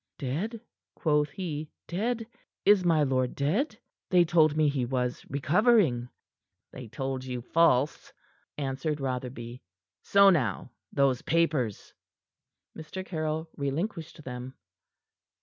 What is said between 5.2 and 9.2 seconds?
recovering." "They told you false," answered